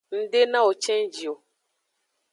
Ng 0.15 0.27
de 0.31 0.41
nawo 0.51 0.71
cenji 0.83 1.25
o. 1.33 1.35